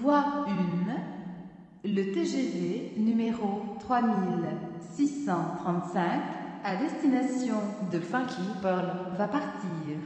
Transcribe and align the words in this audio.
Voie 0.00 0.46
1, 0.46 0.52
le 1.88 2.12
TGV 2.12 2.92
numéro 2.98 3.76
3635 3.80 6.02
à 6.62 6.76
destination 6.76 7.56
de 7.90 7.98
Funky 7.98 8.42
Pearl 8.62 8.92
va 9.16 9.26
partir. 9.26 9.96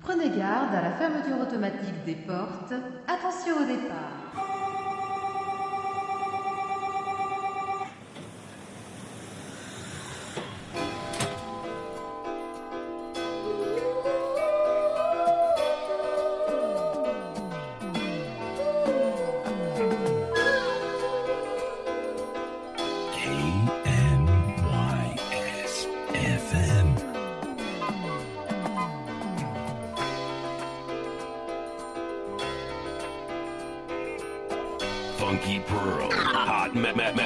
Prenez 0.00 0.30
garde 0.30 0.74
à 0.74 0.80
la 0.82 0.92
fermeture 0.92 1.42
automatique 1.42 2.04
des 2.06 2.14
portes. 2.14 2.72
Attention 3.06 3.56
au 3.62 3.66
départ. 3.66 4.23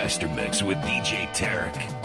Master 0.09 0.29
Mix 0.29 0.63
with 0.63 0.79
DJ 0.79 1.29
Tarek. 1.35 1.98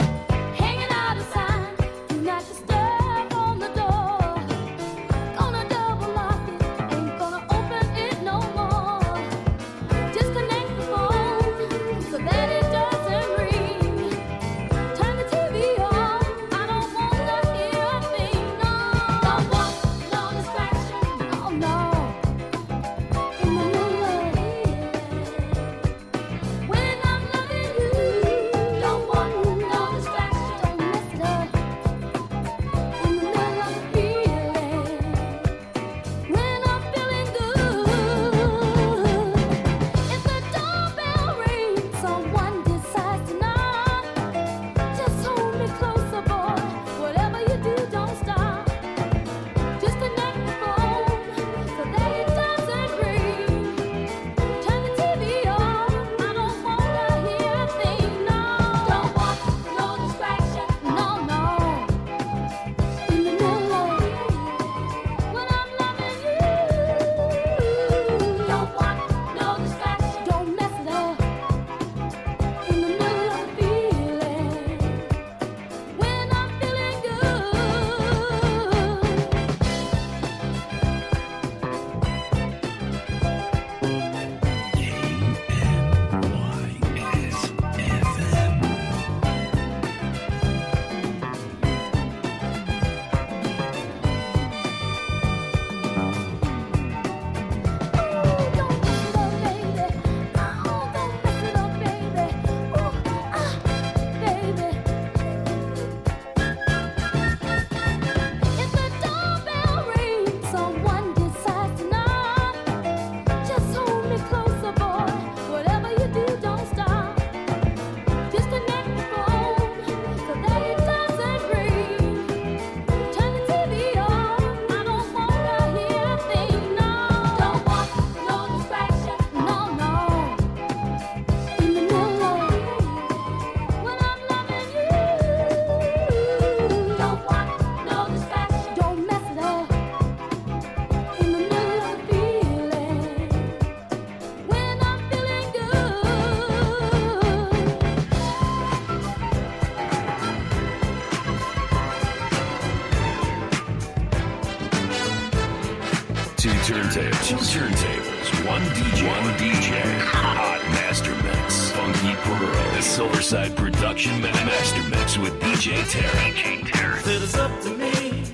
Pearl. 163.23 163.39
The 163.39 163.47
Silverside 163.47 163.55
Production 163.55 164.21
Ma- 164.21 164.31
Master 164.31 164.83
Mix 164.89 165.17
with 165.17 165.33
DJ 165.41 165.81
Tarek. 165.83 166.33
DJ 166.33 166.61
Tarek. 166.61 167.01
Said 167.03 167.21
it's 167.21 167.37
up 167.37 167.61
to 167.61 167.69
me 167.69 168.25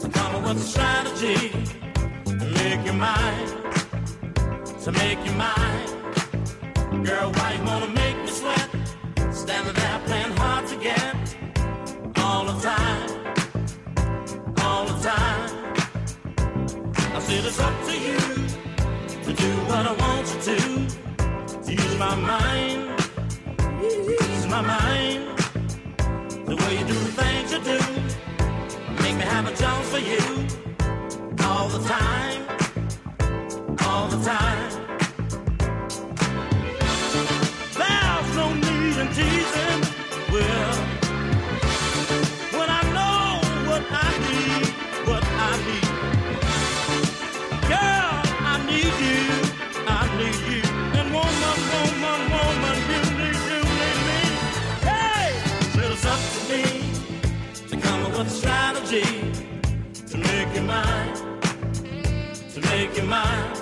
to 0.00 0.08
come 0.08 0.34
up 0.36 0.42
with 0.48 0.56
a 0.56 0.60
strategy 0.60 1.50
to 2.24 2.44
make 2.54 2.84
you 2.86 2.92
mine, 2.92 3.48
to 4.82 4.92
make 4.92 5.18
you 5.24 5.32
mine. 5.32 7.04
Girl, 7.04 7.32
why 7.32 7.54
you 7.58 7.64
wanna 7.64 7.88
make 7.88 8.16
me 8.18 8.28
sweat? 8.28 8.68
Standing 9.32 9.74
there 9.74 10.00
playing 10.06 10.36
hard 10.36 10.66
to 10.68 10.76
get 10.76 11.16
all 12.16 12.44
the 12.46 12.58
time, 12.60 13.10
all 14.62 14.86
the 14.86 14.98
time. 15.02 15.74
I 17.14 17.18
said 17.20 17.44
it's 17.44 17.60
up 17.60 17.74
to 17.88 17.92
you 17.92 18.18
to 19.24 19.32
do 19.32 19.50
what 19.68 19.86
I 19.86 19.92
want 19.92 20.26
you 20.32 20.40
to, 20.48 21.62
to 21.64 21.72
use 21.72 21.98
my 21.98 22.14
mind, 22.14 22.80
use 22.80 22.93
my 24.54 24.62
mind. 24.62 25.38
The 26.46 26.54
way 26.54 26.78
you 26.78 26.86
do 26.86 26.94
the 26.94 27.12
things 27.20 27.52
you 27.52 27.60
do 27.70 27.78
Make 29.02 29.16
me 29.16 29.22
have 29.22 29.48
a 29.48 29.56
chance 29.56 29.88
for 29.88 29.98
you. 29.98 30.22
All 31.48 31.68
the 31.68 31.82
time. 31.88 32.42
All 33.88 34.06
the 34.08 34.24
time 34.24 34.83
mine, 60.74 61.14
to 62.52 62.60
make 62.70 62.96
you 62.96 63.04
mine. 63.04 63.52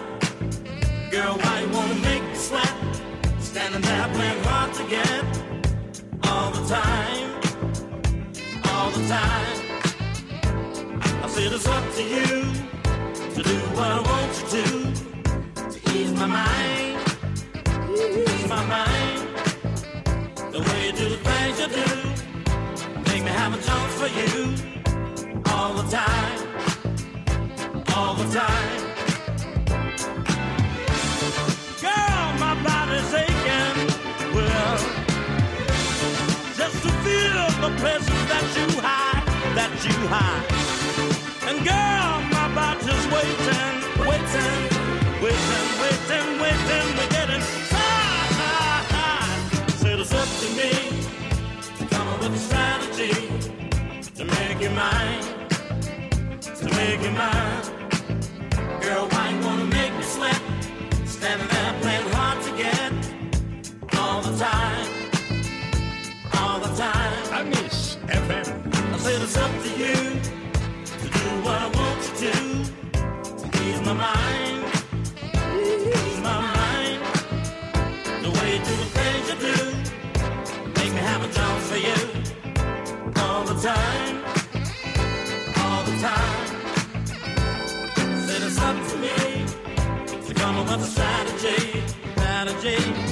Girl, 1.11 1.35
why 1.43 1.55
you 1.63 1.69
wanna 1.77 1.99
make 2.09 2.23
me 2.31 2.35
sweat? 2.35 2.75
Standing 3.51 3.83
there 3.89 4.09
playing 4.17 4.43
hard 4.45 4.71
to 4.79 4.85
get 4.97 5.25
all 6.31 6.51
the 6.57 6.65
time, 6.79 7.29
all 8.71 8.91
the 8.97 9.03
time. 9.17 9.59
I 11.25 11.27
said 11.35 11.53
it's 11.57 11.69
up 11.77 11.85
to 11.99 12.03
you 12.15 12.29
to 13.35 13.41
do 13.51 13.57
what 13.77 13.89
I 13.99 14.01
want 14.11 14.31
you 14.39 14.45
to, 14.55 14.65
to 15.73 15.79
ease 15.97 16.13
my 16.23 16.29
mind, 16.41 16.97
ease 18.31 18.49
my 18.57 18.65
mind. 18.77 19.21
The 20.55 20.61
way 20.67 20.81
you 20.87 20.93
do 21.01 21.07
the 21.15 21.21
things 21.29 21.57
you 21.63 21.69
do, 21.81 21.89
make 23.09 23.23
me 23.27 23.33
have 23.41 23.53
a 23.59 23.61
chance 23.69 23.93
for 24.01 24.11
you 24.19 24.37
all 25.53 25.73
the 25.75 25.87
time 25.91 26.52
all 28.13 28.19
the 28.19 28.35
time. 28.35 28.81
Girl, 31.81 32.25
my 32.45 32.55
body's 32.63 33.13
aching. 33.25 33.77
Well, 34.35 34.79
just 36.61 36.77
to 36.85 36.91
feel 37.05 37.45
the 37.65 37.73
presence 37.81 38.25
that 38.33 38.47
you 38.59 38.67
hide, 38.87 39.27
that 39.59 39.73
you 39.87 39.97
hide. 40.15 40.47
And 41.49 41.57
girl, 41.65 42.11
my 42.37 42.49
body's 42.59 43.05
waiting, 43.15 43.77
waiting, 44.09 44.61
waiting, 45.23 45.67
waiting, 45.83 46.29
waiting. 46.43 46.83
It's 49.95 50.13
up 50.15 50.29
to 50.41 50.49
me 50.57 50.73
to 51.79 51.95
come 51.95 52.09
up 52.09 52.21
with 52.21 52.35
a 52.35 52.39
strategy 52.39 53.13
to 54.17 54.25
make 54.25 54.61
you 54.61 54.71
mine, 54.71 55.23
to 56.41 56.65
make 56.77 57.01
you 57.03 57.11
mine. 57.13 57.62
them. 61.23 61.52
Georgie. 92.63 93.12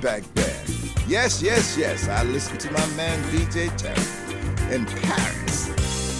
Back 0.00 0.22
then, 0.34 0.54
Yes, 1.06 1.42
yes, 1.42 1.76
yes, 1.76 2.08
I 2.08 2.22
listened 2.24 2.60
to 2.60 2.70
my 2.72 2.86
man 2.96 3.22
DJ 3.30 3.68
Tarek 3.78 4.72
in 4.72 4.86
Paris. 4.86 5.66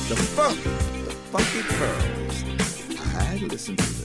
The 0.09 0.17
funky, 0.17 0.63
the 1.05 1.11
funky 1.33 1.63
pearls. 1.63 2.45
I 3.17 3.37
listened 3.47 3.79
to 3.79 3.93
them. 3.95 4.04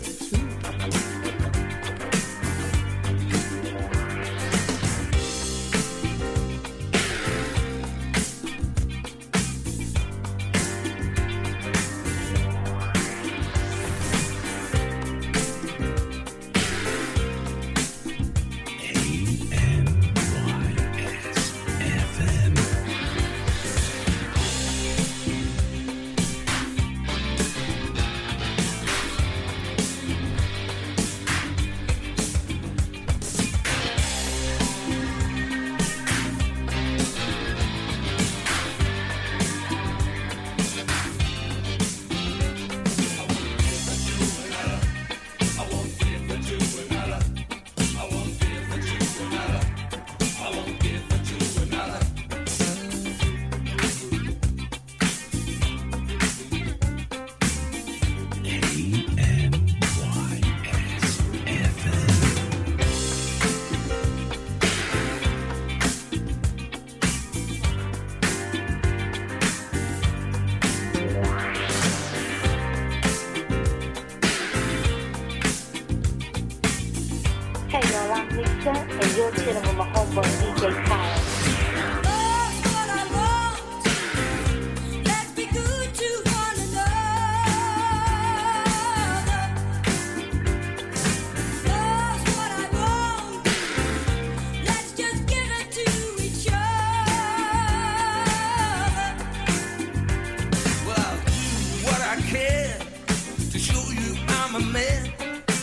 a 104.59 104.65
man, 104.71 105.13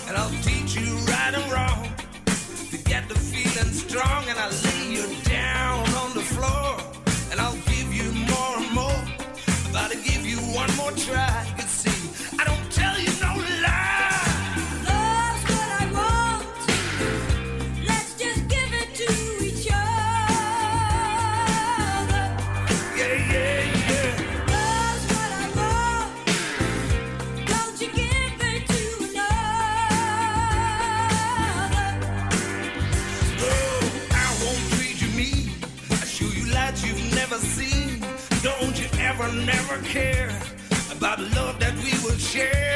and 0.09 0.17
I'll 0.17 0.31
teach 0.43 0.77
you 0.77 0.95
right 1.13 1.35
and 1.35 1.53
wrong. 1.53 1.89
To 2.71 2.79
get 2.79 3.09
the 3.09 3.15
feeling 3.15 3.73
strong, 3.73 4.25
and 4.29 4.39
I'll 4.39 4.59
lay 4.69 4.93
you 4.97 5.07
down 5.25 5.81
on 6.03 6.15
the 6.15 6.23
floor, 6.23 6.77
and 7.31 7.41
I'll 7.41 7.61
give 7.73 7.93
you 7.93 8.11
more 8.13 8.57
and 8.59 8.71
more. 8.73 9.03
About 9.71 9.91
to 9.93 9.99
give 9.99 10.25
you 10.25 10.39
one 10.55 10.75
more 10.77 10.93
try. 10.93 11.56
care 39.85 40.29
about 40.97 41.19
the 41.19 41.29
love 41.35 41.59
that 41.61 41.75
we 41.77 41.93
will 42.05 42.19
share. 42.19 42.76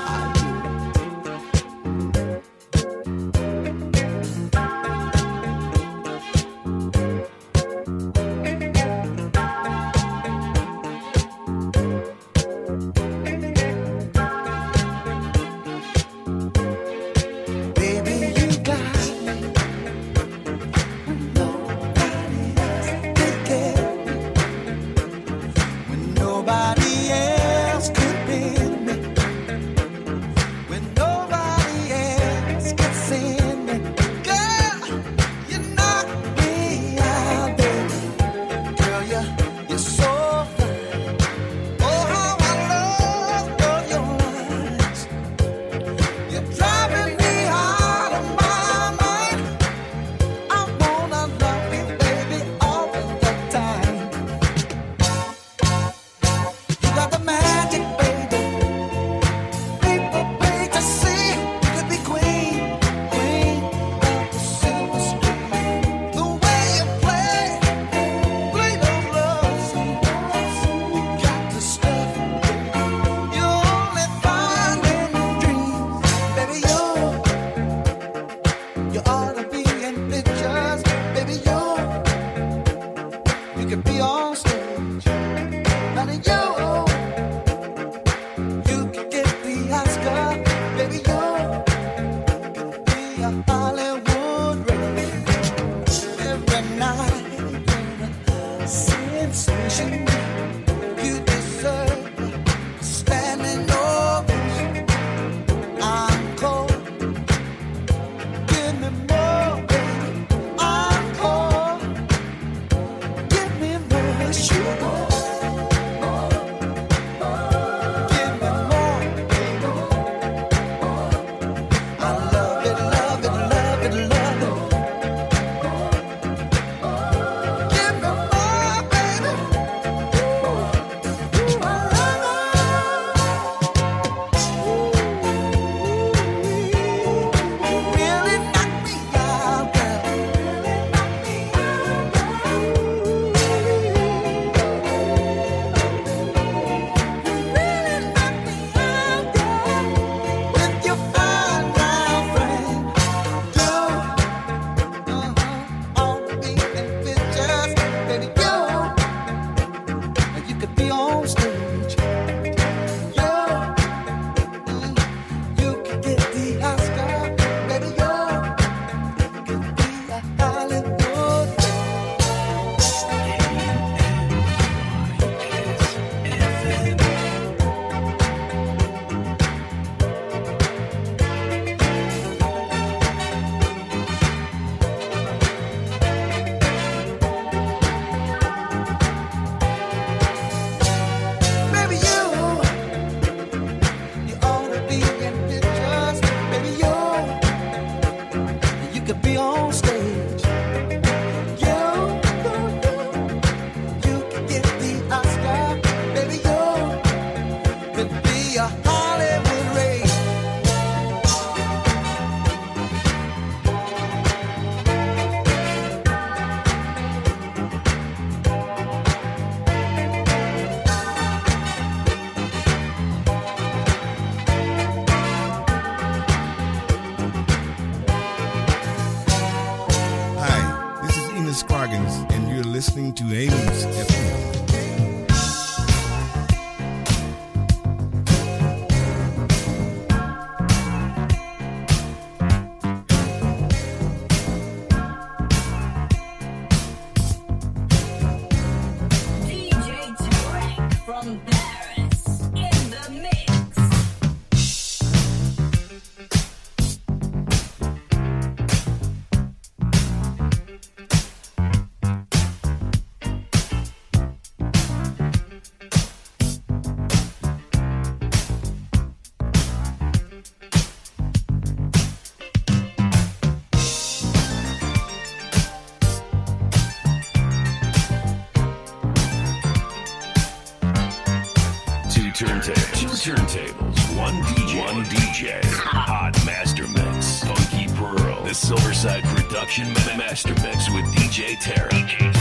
DJ 291.31 291.55
Tarek. 291.55 292.40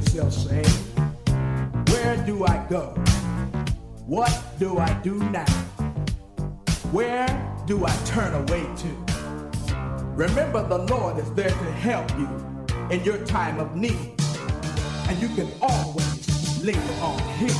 yourself 0.00 0.32
saying, 0.32 0.64
Where 1.88 2.16
do 2.24 2.44
I 2.44 2.64
go? 2.68 2.94
What 4.06 4.32
do 4.58 4.78
I 4.78 4.92
do 5.02 5.14
now? 5.30 5.46
Where 6.92 7.28
do 7.66 7.84
I 7.84 7.94
turn 8.06 8.34
away 8.34 8.66
to? 8.76 9.74
Remember, 10.14 10.66
the 10.66 10.78
Lord 10.78 11.18
is 11.18 11.30
there 11.34 11.50
to 11.50 11.72
help 11.72 12.10
you 12.18 12.28
in 12.90 13.04
your 13.04 13.24
time 13.26 13.60
of 13.60 13.76
need, 13.76 14.14
and 15.08 15.20
you 15.20 15.28
can 15.28 15.48
always 15.60 16.64
lean 16.64 16.78
on 17.00 17.18
Him. 17.38 17.59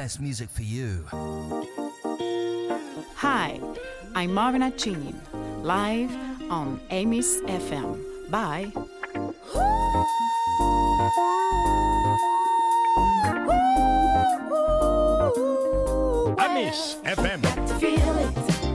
best 0.00 0.18
music 0.18 0.48
for 0.48 0.62
you. 0.62 1.04
Hi, 3.16 3.60
I'm 4.14 4.32
Marina 4.32 4.70
Chinin, 4.70 5.16
live 5.62 6.10
on 6.50 6.80
Amy's 6.88 7.42
FM. 7.42 8.00
Bye. 8.30 8.72
Amis 16.38 16.96
FM. 17.04 18.69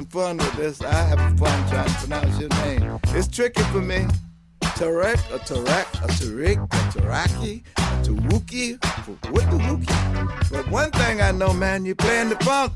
some 0.00 0.06
fun 0.08 0.36
with 0.38 0.56
this. 0.56 0.80
I 0.82 0.94
have 0.94 1.38
fun 1.38 1.68
trying 1.68 1.86
to 1.86 1.94
pronounce 1.94 2.40
your 2.40 2.48
name. 2.48 2.98
It's 3.08 3.28
tricky 3.28 3.62
for 3.64 3.82
me. 3.82 4.06
Tarek, 4.60 5.20
a 5.34 5.38
Tarek, 5.38 5.88
a 6.02 6.08
Tarek, 6.08 6.56
a 6.56 6.98
Taraki, 6.98 7.62
a 7.76 7.80
Tawuki, 8.02 8.76
a 8.76 9.28
Wookie. 9.32 10.50
But 10.50 10.70
one 10.70 10.90
thing 10.92 11.20
I 11.20 11.32
know, 11.32 11.52
man, 11.52 11.84
you're 11.84 11.96
playing 11.96 12.30
the 12.30 12.36
funk. 12.36 12.72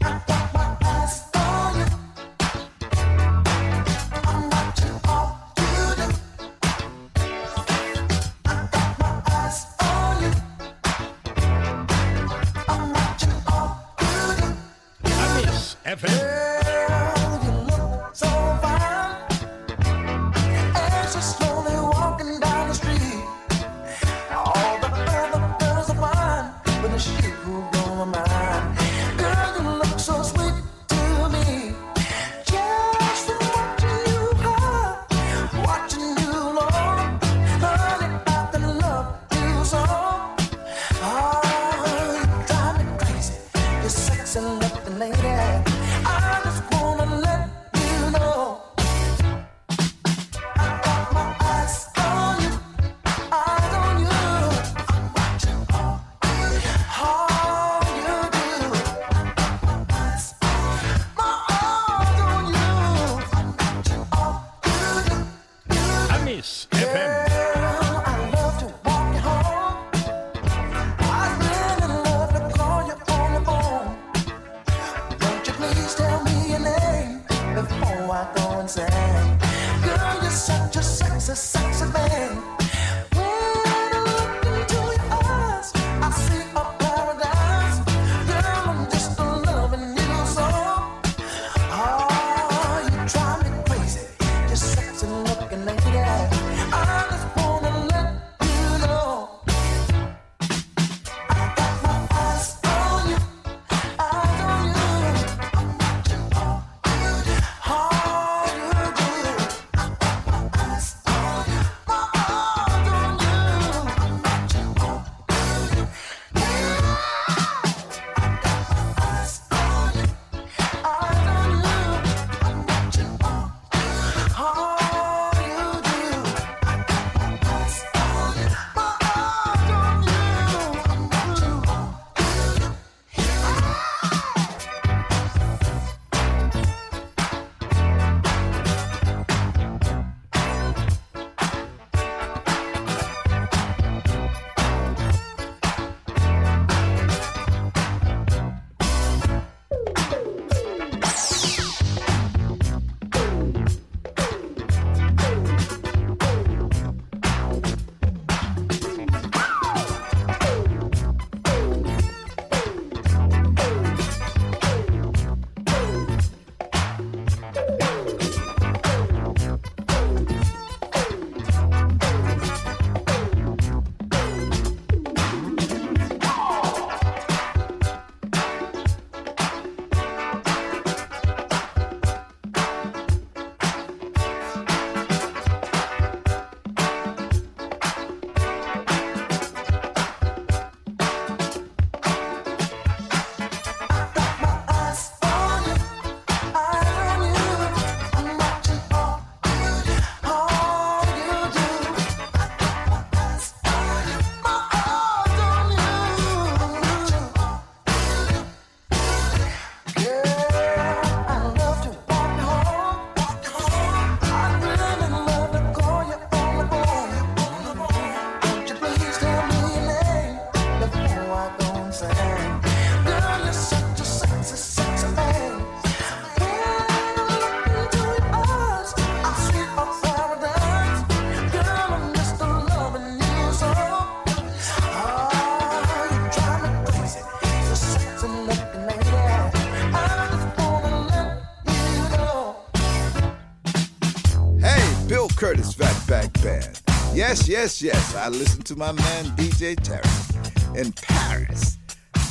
Yes, 247.64 247.80
yes. 247.80 248.14
I 248.14 248.28
listen 248.28 248.60
to 248.64 248.76
my 248.76 248.92
man 248.92 249.24
DJ 249.38 249.74
Tarek 249.74 250.76
in 250.76 250.92
Paris. 250.92 251.78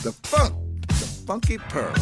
The 0.03 0.11
funk, 0.11 0.53
the 0.89 1.23
funky 1.25 1.57
pearls. 1.57 1.97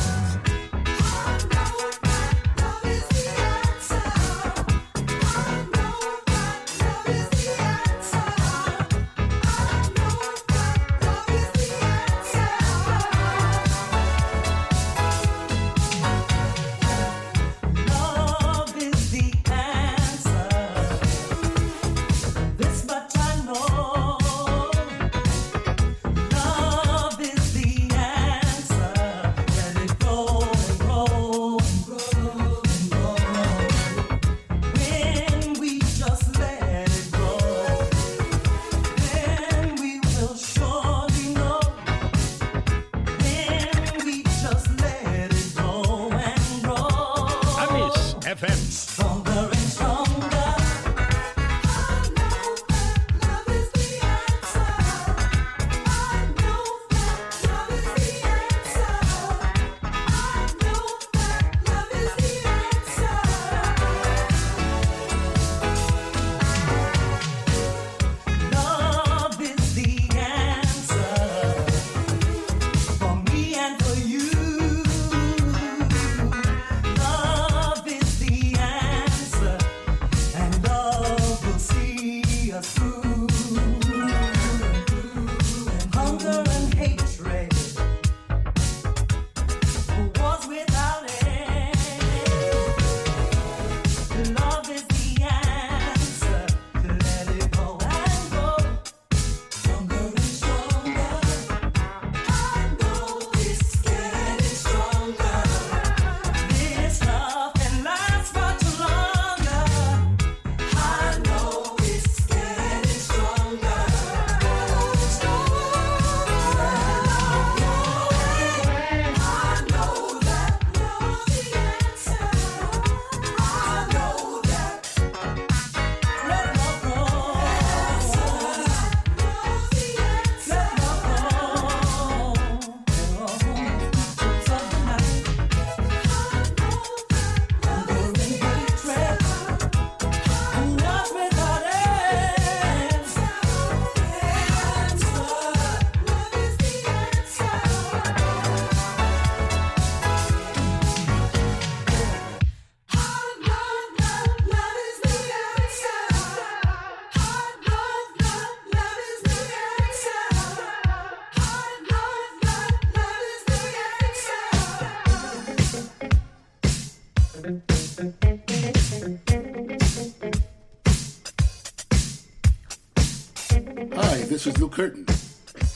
This 174.44 174.56
is 174.56 174.60
Lou 174.60 174.70
Curtin, 174.70 175.06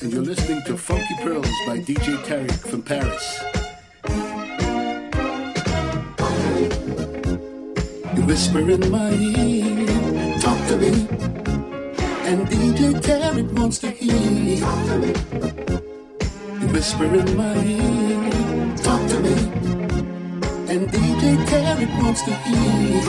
and 0.01 0.11
you're 0.11 0.23
listening 0.23 0.59
to 0.65 0.75
Funky 0.75 1.13
Pearls 1.21 1.47
by 1.67 1.77
DJ 1.77 2.17
Tarek 2.25 2.51
from 2.67 2.81
Paris. 2.81 3.43
You 8.17 8.25
whisper 8.25 8.67
in 8.67 8.89
my 8.89 9.11
ear, 9.11 10.39
talk 10.39 10.57
to 10.69 10.77
me, 10.77 10.87
and 12.25 12.47
DJ 12.47 12.99
Tarek 13.01 13.53
wants 13.53 13.77
to 13.79 13.91
hear. 13.91 14.57
You 16.59 16.67
whisper 16.73 17.05
in 17.05 17.37
my 17.37 17.55
ear, 17.63 18.75
talk 18.77 19.07
to 19.09 19.19
me, 19.19 19.33
and 20.73 20.89
DJ 20.89 21.37
Tarek 21.45 22.01
wants 22.01 22.23
to 22.23 22.33
hear. 22.33 23.03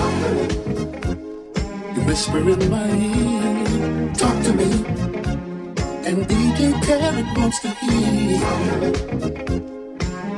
You 1.94 2.02
whisper 2.04 2.40
in 2.40 2.70
my 2.70 2.90
ear, 2.90 4.12
talk 4.12 4.42
to 4.44 4.52
me, 4.52 5.15
and 6.06 6.24
DJ 6.28 6.72
Tarek 6.86 7.36
wants 7.36 7.58
to 7.60 7.68
hear. 7.82 8.38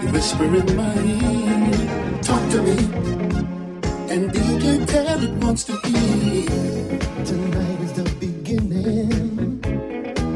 You 0.00 0.08
whisper 0.12 0.44
in 0.44 0.76
my 0.76 0.94
ear, 1.04 2.22
talk 2.22 2.42
to 2.52 2.62
me, 2.62 2.78
and 4.12 4.30
DJ 4.32 4.86
Tarek 4.86 5.34
wants 5.44 5.64
to 5.64 5.74
hear. 5.86 6.48
Tonight 7.26 7.80
is 7.82 7.92
the 7.92 8.04
beginning 8.18 9.60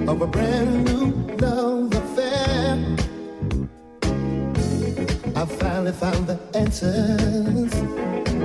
of 0.06 0.20
a 0.20 0.26
brand 0.26 0.84
new 0.84 1.06
love 1.38 1.94
affair. 1.94 2.76
I 5.34 5.46
finally 5.46 5.92
found 5.92 6.26
the 6.26 6.38
answers 6.54 7.72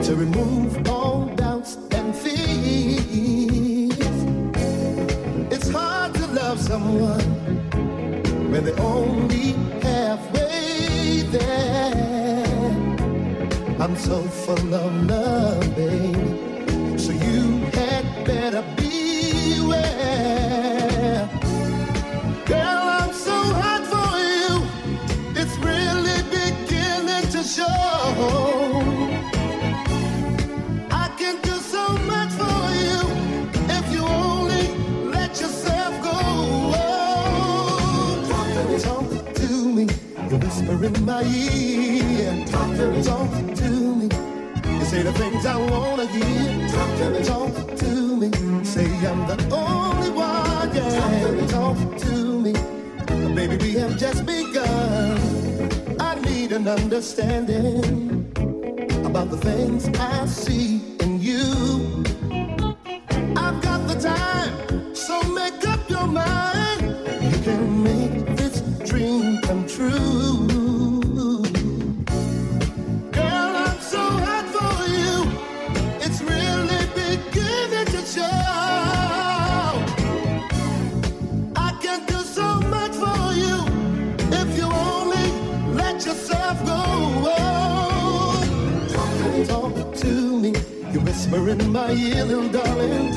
to 0.08 0.16
remove 0.16 0.88
all 0.88 1.26
doubts 1.36 1.47
when 8.58 8.66
they're 8.66 8.82
only 8.82 9.52
halfway 9.84 11.22
there. 11.30 12.44
I'm 13.80 13.96
so 13.96 14.22
full 14.24 14.74
of 14.74 15.06
love, 15.06 15.67
in 40.88 41.06
my 41.06 41.24
ear. 41.24 42.46
Talk 42.46 42.70
to 42.78 42.92
me. 42.92 43.04
Talk 43.04 43.32
to 43.62 43.70
me. 44.00 44.08
You 44.80 44.86
say 44.86 45.02
the 45.04 45.14
things 45.14 45.46
I 45.46 45.58
wanna 45.72 46.06
hear. 46.08 46.70
Talk 46.70 46.92
to 47.00 47.10
me. 47.14 47.20
Talk 47.24 47.78
to 47.82 47.92
me. 48.22 48.30
Say 48.64 48.88
I'm 49.12 49.22
the 49.28 49.38
only 49.52 50.12
one. 50.12 50.76
Yeah. 50.76 51.48
Talk 51.48 51.78
to 52.06 52.16
me. 52.46 52.54
Baby, 53.36 53.58
we 53.58 53.72
have 53.82 53.98
just 53.98 54.26
begun. 54.26 55.18
I 56.00 56.16
need 56.28 56.52
an 56.52 56.68
understanding 56.68 58.32
about 59.06 59.30
the 59.30 59.38
things 59.38 59.90
I 60.00 60.26
see 60.26 60.82
in 61.02 61.20
you. 61.22 62.04
I've 63.44 63.60
got 63.62 63.82
the 63.88 63.98
time, 64.00 64.96
so 64.96 65.22
make 65.40 65.68
up 65.68 65.90
your 65.90 66.08
mind. 66.08 66.82
You 67.32 67.38
can 67.48 67.84
make 67.84 68.38
this 68.38 68.62
dream 68.90 69.42
come 69.42 69.68
true. 69.68 70.57
Whisper 91.32 91.50
in 91.50 91.72
my 91.72 91.92
ear, 91.92 92.26
little 92.26 92.50
darling. 92.50 93.16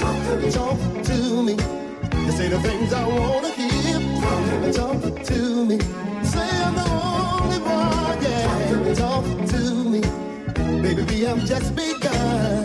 Talk 0.50 0.78
to 1.04 1.42
me. 1.42 1.52
You 1.52 2.32
say 2.32 2.48
the 2.48 2.60
things 2.60 2.92
I 2.92 3.06
wanna 3.06 3.50
hear. 3.50 4.72
Talk 4.72 5.24
to 5.24 5.64
me. 5.64 5.78
Say 6.24 6.48
I'm 6.64 6.74
the 6.74 6.88
only 6.90 7.58
one, 7.58 8.22
yeah. 8.22 8.94
Talk 8.94 9.24
to 9.48 9.60
me. 9.92 10.00
Baby, 10.82 11.24
have 11.24 11.44
just 11.44 11.74
begun. 11.74 12.59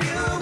Just 0.00 0.33